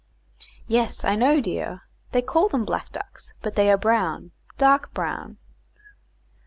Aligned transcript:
"Yes, 0.67 1.05
I 1.05 1.13
know, 1.13 1.39
dear; 1.39 1.83
they 2.11 2.23
call 2.23 2.49
them 2.49 2.65
black 2.65 2.91
ducks, 2.91 3.33
but 3.43 3.53
they 3.53 3.69
are 3.69 3.77
brown 3.77 4.31
dark 4.57 4.91
brown." 4.95 5.37